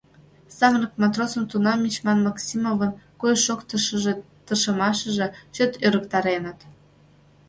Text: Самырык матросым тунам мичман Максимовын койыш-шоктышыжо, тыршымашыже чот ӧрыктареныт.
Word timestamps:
Самырык 0.57 0.93
матросым 1.01 1.43
тунам 1.51 1.79
мичман 1.83 2.19
Максимовын 2.27 2.91
койыш-шоктышыжо, 3.19 4.13
тыршымашыже 4.45 5.27
чот 5.55 5.71
ӧрыктареныт. 5.85 6.59